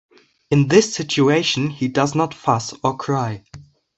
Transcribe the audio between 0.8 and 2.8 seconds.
situation he does not "fuss"